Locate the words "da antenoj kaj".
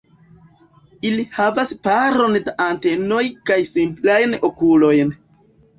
2.49-3.61